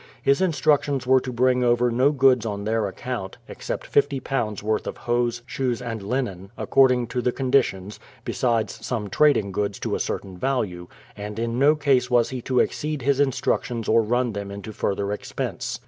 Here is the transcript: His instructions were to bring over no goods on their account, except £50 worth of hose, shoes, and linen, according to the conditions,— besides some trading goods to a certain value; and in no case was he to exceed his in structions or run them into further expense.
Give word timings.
His 0.19 0.41
instructions 0.41 1.05
were 1.05 1.19
to 1.19 1.31
bring 1.31 1.63
over 1.63 1.91
no 1.91 2.11
goods 2.11 2.43
on 2.43 2.63
their 2.63 2.87
account, 2.87 3.37
except 3.47 3.85
£50 3.93 4.63
worth 4.63 4.87
of 4.87 4.97
hose, 4.97 5.43
shoes, 5.45 5.79
and 5.79 6.01
linen, 6.01 6.49
according 6.57 7.05
to 7.09 7.21
the 7.21 7.31
conditions,— 7.31 7.99
besides 8.25 8.83
some 8.83 9.11
trading 9.11 9.51
goods 9.51 9.77
to 9.81 9.93
a 9.93 9.99
certain 9.99 10.39
value; 10.39 10.87
and 11.15 11.37
in 11.37 11.59
no 11.59 11.75
case 11.75 12.09
was 12.09 12.31
he 12.31 12.41
to 12.41 12.61
exceed 12.61 13.03
his 13.03 13.19
in 13.19 13.29
structions 13.29 13.87
or 13.87 14.01
run 14.01 14.33
them 14.33 14.49
into 14.49 14.71
further 14.73 15.11
expense. 15.11 15.79